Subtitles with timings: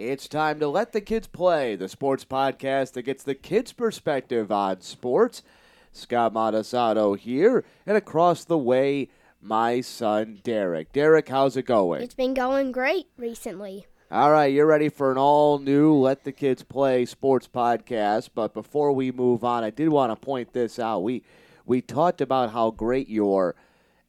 [0.00, 4.50] It's time to let the kids play, the sports podcast that gets the kids' perspective
[4.50, 5.42] on sports.
[5.92, 9.10] Scott Montesano here, and across the way,
[9.42, 10.90] my son Derek.
[10.94, 12.00] Derek, how's it going?
[12.00, 13.84] It's been going great recently.
[14.10, 18.30] All right, you're ready for an all new Let the Kids Play sports podcast.
[18.34, 21.00] But before we move on, I did want to point this out.
[21.00, 21.24] We
[21.66, 23.54] we talked about how great your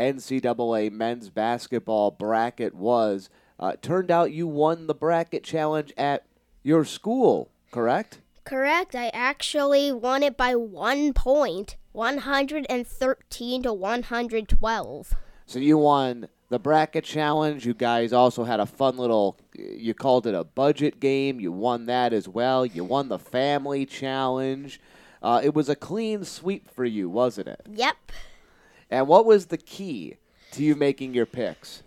[0.00, 3.30] NCAA men's basketball bracket was.
[3.58, 6.24] Uh, turned out you won the bracket challenge at
[6.62, 8.20] your school, correct?
[8.44, 8.94] Correct.
[8.94, 15.14] I actually won it by one point 113 to 112.
[15.46, 17.66] So you won the bracket challenge.
[17.66, 21.40] You guys also had a fun little, you called it a budget game.
[21.40, 22.66] You won that as well.
[22.66, 24.80] You won the family challenge.
[25.22, 27.62] Uh, it was a clean sweep for you, wasn't it?
[27.72, 28.12] Yep.
[28.90, 30.16] And what was the key
[30.52, 31.82] to you making your picks?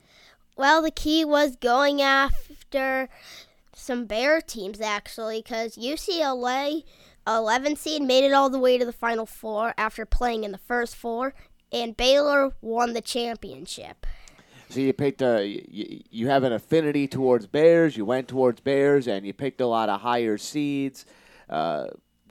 [0.60, 3.08] Well, the key was going after
[3.74, 6.84] some bear teams actually, because UCLA,
[7.26, 10.58] 11 seed, made it all the way to the Final Four after playing in the
[10.58, 11.34] first four,
[11.72, 14.06] and Baylor won the championship.
[14.68, 17.96] So you picked a, you, you have an affinity towards Bears.
[17.96, 21.06] You went towards Bears, and you picked a lot of higher seeds.
[21.50, 21.88] Uh,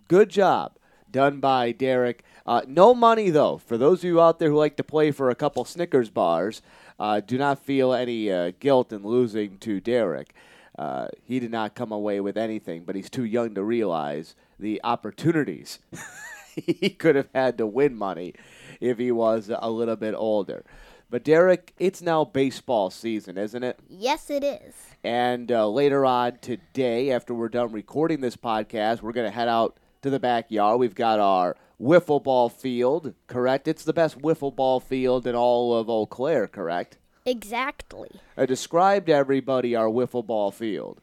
[0.07, 0.77] good job
[1.11, 2.25] done by Derek.
[2.49, 3.59] Uh, no money though.
[3.59, 6.63] For those of you out there who like to play for a couple Snickers bars,
[6.99, 10.33] uh, do not feel any uh, guilt in losing to Derek.
[10.79, 14.81] Uh, he did not come away with anything, but he's too young to realize the
[14.83, 15.81] opportunities
[16.55, 18.33] he could have had to win money
[18.81, 20.65] if he was a little bit older.
[21.11, 23.79] But Derek, it's now baseball season, isn't it?
[23.91, 24.75] Yes, it is.
[25.05, 29.49] And uh, later on today, after we're done recording this podcast, we're going to head
[29.49, 30.79] out to the backyard.
[30.79, 33.69] We've got our wiffle ball field, correct?
[33.69, 36.99] It's the best wiffle ball field in all of Eau Claire, correct?
[37.25, 38.11] Exactly.
[38.37, 41.01] Uh, I described everybody our wiffle ball field.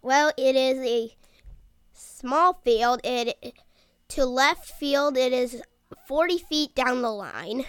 [0.00, 1.16] Well, it is a
[1.92, 3.00] small field.
[3.04, 3.54] It
[4.08, 5.62] to left field it is
[6.06, 7.64] 40 feet down the line.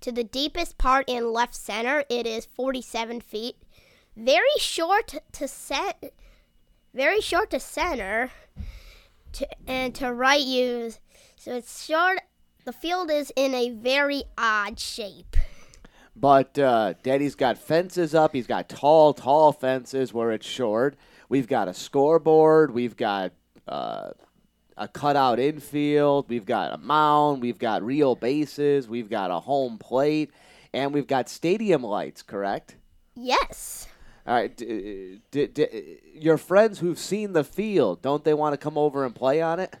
[0.00, 3.56] To the deepest part in left center, it is 47 feet.
[4.16, 6.12] Very short to set,
[6.92, 8.30] very short to center,
[9.34, 11.00] to, and to right use.
[11.36, 12.20] So it's short.
[12.64, 15.36] The field is in a very odd shape.
[16.16, 18.32] But uh, Daddy's got fences up.
[18.32, 20.96] He's got tall, tall fences where it's short.
[21.28, 22.72] We've got a scoreboard.
[22.72, 23.32] We've got
[23.66, 24.10] uh,
[24.76, 26.28] a cutout infield.
[26.28, 27.42] We've got a mound.
[27.42, 28.88] We've got real bases.
[28.88, 30.30] We've got a home plate.
[30.72, 32.76] And we've got stadium lights, correct?
[33.14, 33.88] Yes.
[34.26, 34.56] All right.
[34.56, 39.04] D- d- d- your friends who've seen the field, don't they want to come over
[39.04, 39.76] and play on it?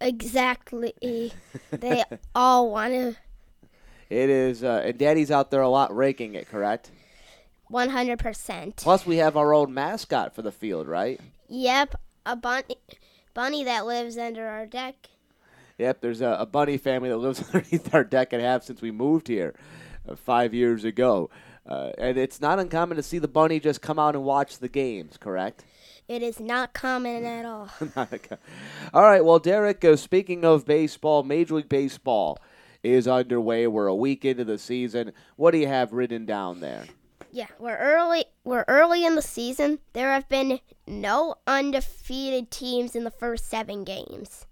[0.00, 1.32] Exactly.
[1.70, 2.04] they
[2.34, 3.16] all want to.
[4.08, 6.90] It is, uh, and Daddy's out there a lot raking it, correct?
[7.70, 8.76] 100%.
[8.76, 11.20] Plus, we have our own mascot for the field, right?
[11.48, 12.76] Yep, a bunny,
[13.34, 15.08] bunny that lives under our deck.
[15.78, 18.90] Yep, there's a, a bunny family that lives underneath our deck and have since we
[18.92, 19.54] moved here
[20.14, 21.30] five years ago.
[21.68, 24.68] Uh, and it's not uncommon to see the bunny just come out and watch the
[24.68, 25.64] games, correct?
[26.08, 27.68] It is not common at all.
[28.94, 32.38] all right, well, Derek, uh, speaking of baseball, Major League Baseball
[32.84, 33.66] is underway.
[33.66, 35.12] We're a week into the season.
[35.34, 36.84] What do you have written down there?
[37.32, 38.26] Yeah, we're early.
[38.44, 39.80] We're early in the season.
[39.92, 44.46] There have been no undefeated teams in the first seven games.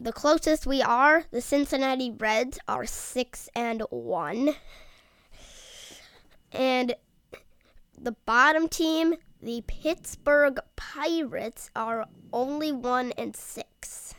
[0.00, 4.54] The closest we are, the Cincinnati Reds are six and one,
[6.52, 6.94] and
[8.00, 14.14] the bottom team, the Pittsburgh Pirates, are only one and six.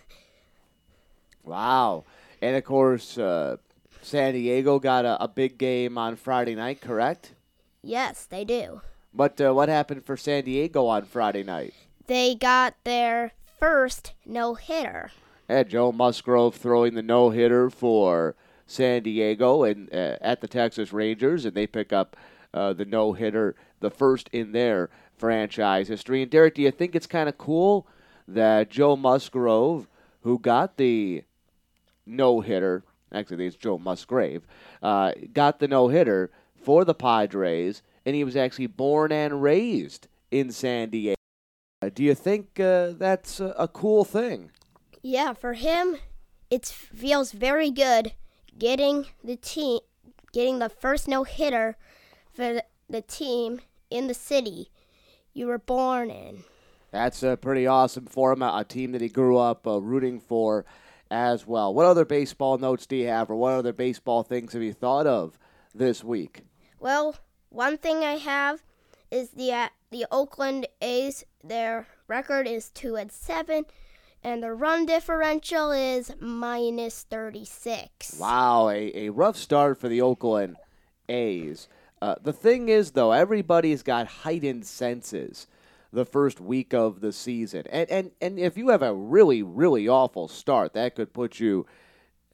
[1.44, 2.06] Wow.
[2.42, 3.58] And of course, uh,
[4.02, 7.34] San Diego got a, a, big game on Friday night, correct?
[7.82, 8.82] Yes, they do.
[9.14, 11.74] But uh, what happened for San Diego on Friday night?
[12.08, 15.12] They got their first no hitter.
[15.50, 18.36] Yeah, Joe Musgrove throwing the no hitter for
[18.66, 22.18] San Diego and uh, at the Texas Rangers, and they pick up
[22.54, 26.22] uh, the no hitter, the first in their franchise history.
[26.22, 27.88] And Derek, do you think it's kind of cool
[28.28, 29.88] that Joe Musgrove,
[30.22, 31.24] who got the
[32.06, 32.84] no hitter.
[33.12, 34.46] Actually, it's Joe Musgrave.
[34.82, 40.08] Uh, got the no hitter for the Padres, and he was actually born and raised
[40.32, 41.16] in San Diego.
[41.94, 44.50] Do you think uh, that's a, cool thing?
[45.08, 45.98] Yeah, for him,
[46.50, 48.14] it feels very good
[48.58, 49.82] getting the team,
[50.34, 51.78] getting the first no hitter
[52.34, 53.62] for the team
[53.92, 54.72] in the city
[55.32, 56.44] you were born in.
[56.90, 58.42] That's uh, pretty awesome for him.
[58.42, 60.66] A, a team that he grew up uh, rooting for
[61.12, 61.72] as well.
[61.72, 65.06] What other baseball notes do you have, or what other baseball things have you thought
[65.06, 65.38] of
[65.76, 66.42] this week?
[66.80, 67.16] Well,
[67.50, 68.64] one thing I have
[69.12, 71.24] is the uh, the Oakland A's.
[71.44, 73.66] Their record is two and seven,
[74.26, 78.18] and the run differential is minus thirty six.
[78.20, 80.58] Wow, a, a rough start for the Oakland
[81.08, 81.70] A's.
[82.02, 85.46] Uh, the thing is, though, everybody's got heightened senses
[85.94, 89.88] the first week of the season, and and and if you have a really really
[89.88, 91.68] awful start, that could put you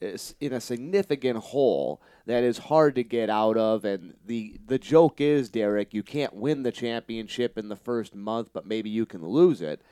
[0.00, 3.84] in a significant hole that is hard to get out of.
[3.84, 8.48] And the the joke is, Derek, you can't win the championship in the first month,
[8.54, 9.82] but maybe you can lose it.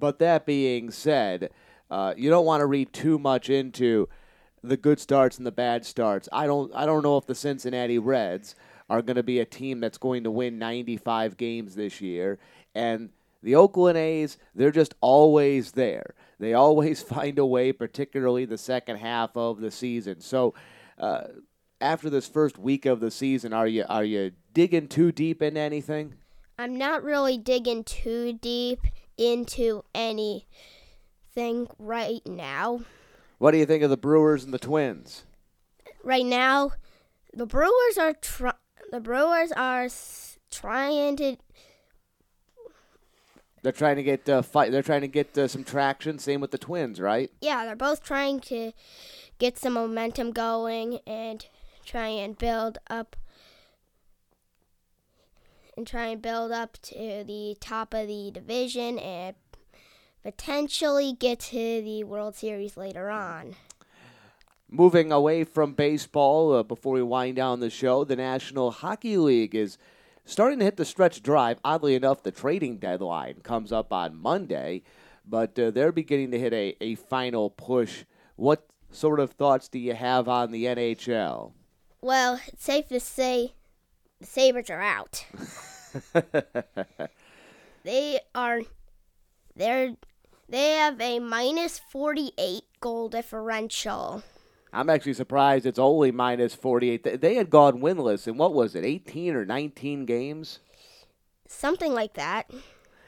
[0.00, 1.50] But that being said,
[1.90, 4.08] uh, you don't want to read too much into
[4.62, 6.28] the good starts and the bad starts.
[6.32, 8.54] I don't I don't know if the Cincinnati Reds
[8.88, 12.38] are going to be a team that's going to win 95 games this year
[12.74, 13.10] and
[13.42, 16.14] the Oakland A's, they're just always there.
[16.38, 20.20] They always find a way, particularly the second half of the season.
[20.20, 20.54] So,
[20.98, 21.22] uh,
[21.80, 25.60] after this first week of the season, are you are you digging too deep into
[25.60, 26.14] anything?
[26.58, 28.80] I'm not really digging too deep
[29.20, 30.46] into anything
[31.78, 32.80] right now.
[33.38, 35.24] What do you think of the Brewers and the Twins?
[36.02, 36.72] Right now,
[37.32, 38.48] the Brewers are tr-
[38.90, 39.88] the Brewers are
[40.50, 41.36] trying to
[43.62, 44.72] they're trying to get uh, fight.
[44.72, 46.18] They're trying to get uh, some traction.
[46.18, 47.30] Same with the Twins, right?
[47.42, 48.72] Yeah, they're both trying to
[49.38, 51.46] get some momentum going and
[51.84, 53.16] try and build up
[55.80, 59.34] and try and build up to the top of the division and
[60.22, 63.56] potentially get to the World Series later on.
[64.68, 69.54] Moving away from baseball, uh, before we wind down the show, the National Hockey League
[69.54, 69.78] is
[70.26, 71.58] starting to hit the stretch drive.
[71.64, 74.82] Oddly enough, the trading deadline comes up on Monday,
[75.26, 78.04] but uh, they're beginning to hit a, a final push.
[78.36, 81.52] What sort of thoughts do you have on the NHL?
[82.02, 83.54] Well, it's safe to say
[84.20, 85.24] the Sabres are out.
[87.84, 88.60] they are
[89.56, 89.96] they're
[90.48, 94.22] they have a minus 48 goal differential.
[94.72, 97.20] I'm actually surprised it's only minus 48.
[97.20, 100.60] They had gone winless in what was it, 18 or 19 games?
[101.46, 102.50] Something like that.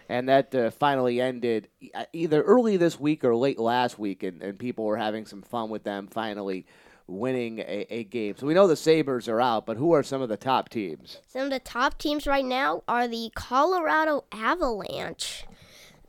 [0.09, 4.43] And that uh, finally ended uh, either early this week or late last week, and,
[4.43, 6.67] and people were having some fun with them finally
[7.07, 8.35] winning a, a game.
[8.39, 11.19] So we know the Sabres are out, but who are some of the top teams?
[11.27, 15.45] Some of the top teams right now are the Colorado Avalanche.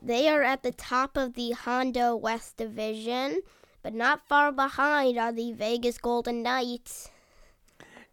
[0.00, 3.40] They are at the top of the Honda West Division
[3.84, 7.10] but not far behind are the Vegas Golden Knights.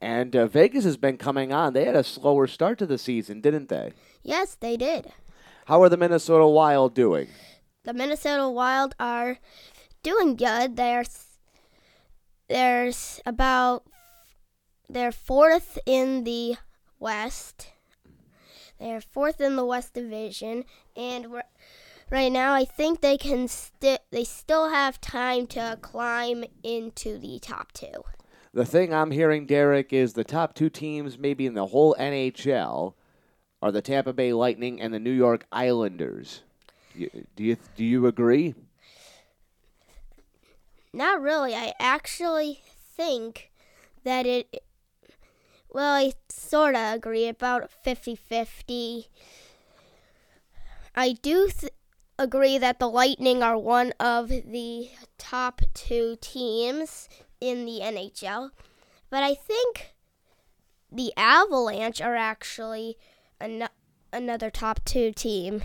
[0.01, 1.74] And uh, Vegas has been coming on.
[1.74, 3.94] They had a slower start to the season, didn't they?
[4.22, 5.13] Yes, they did.
[5.66, 7.30] How are the Minnesota Wild doing?
[7.83, 9.38] The Minnesota Wild are
[10.04, 10.75] doing good.
[10.75, 11.31] There's
[12.51, 13.83] there's about
[14.89, 16.56] they're fourth in the
[17.00, 17.71] West.
[18.77, 20.65] They're fourth in the West Division,
[20.95, 21.27] and
[22.09, 27.39] right now, I think they can sti- they still have time to climb into the
[27.39, 28.03] top two.
[28.54, 32.95] The thing I'm hearing, Derek, is the top two teams, maybe in the whole NHL,
[33.62, 36.42] are the Tampa Bay Lightning and the New York Islanders.
[36.94, 38.56] Do you do you, do you agree?
[40.94, 41.56] Not really.
[41.56, 42.62] I actually
[42.96, 43.52] think
[44.04, 44.64] that it.
[45.70, 49.08] Well, I sort of agree about 50 50.
[50.94, 51.71] I do th-
[52.19, 57.07] agree that the Lightning are one of the top two teams
[57.40, 58.52] in the NHL,
[59.10, 59.94] but I think
[60.92, 62.98] the Avalanche are actually
[63.40, 63.69] an-
[64.12, 65.64] another top two team.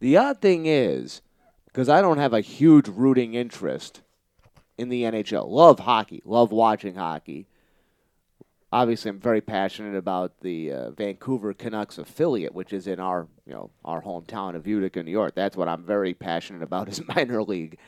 [0.00, 1.22] The odd thing is,
[1.64, 4.02] because I don't have a huge rooting interest
[4.80, 7.46] in the NHL, love hockey, love watching hockey
[8.72, 13.52] obviously I'm very passionate about the uh, Vancouver Canucks affiliate, which is in our you
[13.52, 15.34] know our hometown of Utica, New York.
[15.34, 17.78] That's what I'm very passionate about is minor league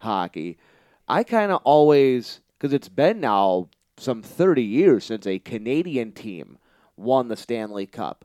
[0.00, 0.58] hockey.
[1.08, 6.58] I kind of always because it's been now some 30 years since a Canadian team
[6.96, 8.24] won the Stanley Cup.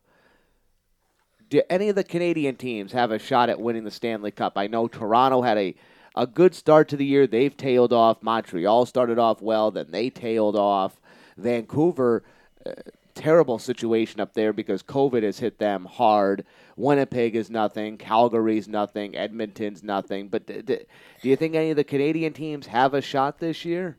[1.50, 4.54] Do any of the Canadian teams have a shot at winning the Stanley Cup?
[4.56, 5.76] I know Toronto had a
[6.20, 7.26] a good start to the year.
[7.26, 8.22] They've tailed off.
[8.22, 11.00] Montreal started off well, then they tailed off.
[11.38, 12.24] Vancouver,
[12.66, 12.74] uh,
[13.16, 16.46] terrible situation up there because COVID has hit them hard.
[16.76, 17.98] Winnipeg is nothing.
[17.98, 19.16] Calgary's nothing.
[19.16, 20.28] Edmonton's nothing.
[20.28, 20.86] But d- d-
[21.22, 23.98] do you think any of the Canadian teams have a shot this year?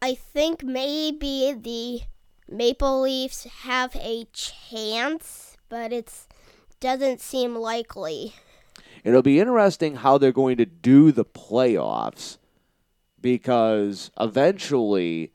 [0.00, 2.02] I think maybe the
[2.48, 6.12] Maple Leafs have a chance, but it
[6.78, 8.34] doesn't seem likely.
[9.06, 12.38] It'll be interesting how they're going to do the playoffs
[13.20, 15.32] because eventually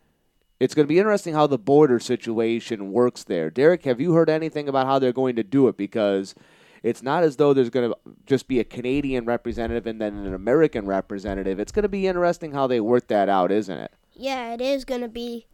[0.60, 3.50] it's going to be interesting how the border situation works there.
[3.50, 5.78] Derek, have you heard anything about how they're going to do it?
[5.78, 6.36] Because
[6.84, 10.34] it's not as though there's going to just be a Canadian representative and then an
[10.34, 11.58] American representative.
[11.58, 13.94] It's going to be interesting how they work that out, isn't it?
[14.14, 15.48] Yeah, it is gonna be.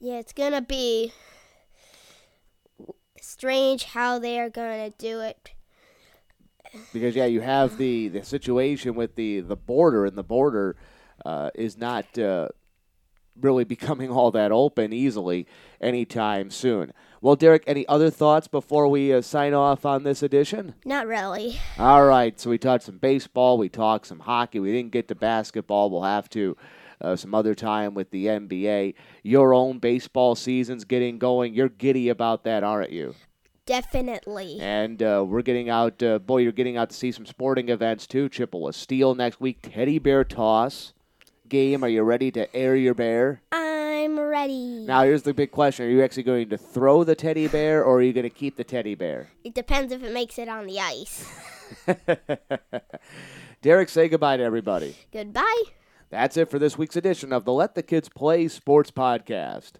[0.00, 1.12] Yeah, it's gonna be
[3.20, 5.52] strange how they are gonna do it.
[6.92, 10.76] Because yeah, you have the the situation with the the border, and the border
[11.24, 12.48] uh, is not uh,
[13.40, 15.46] really becoming all that open easily
[15.80, 16.92] anytime soon.
[17.22, 20.74] Well, Derek, any other thoughts before we uh, sign off on this edition?
[20.86, 21.58] Not really.
[21.78, 25.14] All right, so we talked some baseball, we talked some hockey, we didn't get to
[25.14, 25.90] basketball.
[25.90, 26.56] We'll have to
[27.00, 28.94] uh, some other time with the NBA.
[29.22, 31.54] Your own baseball season's getting going.
[31.54, 33.14] You're giddy about that, aren't you?
[33.70, 34.58] Definitely.
[34.60, 38.04] And uh, we're getting out, uh, boy, you're getting out to see some sporting events
[38.04, 38.28] too.
[38.28, 40.92] Chippewa Steel next week, Teddy Bear Toss
[41.48, 41.84] game.
[41.84, 43.42] Are you ready to air your bear?
[43.52, 44.84] I'm ready.
[44.86, 47.98] Now, here's the big question Are you actually going to throw the teddy bear or
[47.98, 49.28] are you going to keep the teddy bear?
[49.44, 51.32] It depends if it makes it on the ice.
[53.62, 54.96] Derek, say goodbye to everybody.
[55.12, 55.62] Goodbye.
[56.10, 59.74] That's it for this week's edition of the Let the Kids Play Sports Podcast.